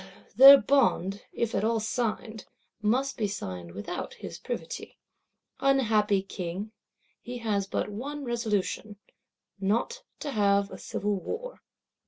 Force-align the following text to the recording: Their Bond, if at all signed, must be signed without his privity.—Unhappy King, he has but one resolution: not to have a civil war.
Their 0.35 0.57
Bond, 0.59 1.21
if 1.31 1.53
at 1.53 1.63
all 1.63 1.79
signed, 1.79 2.45
must 2.81 3.17
be 3.17 3.27
signed 3.27 3.73
without 3.73 4.15
his 4.15 4.39
privity.—Unhappy 4.39 6.23
King, 6.23 6.71
he 7.21 7.37
has 7.37 7.67
but 7.67 7.87
one 7.87 8.23
resolution: 8.23 8.95
not 9.59 10.01
to 10.21 10.31
have 10.31 10.71
a 10.71 10.79
civil 10.79 11.19
war. 11.21 11.61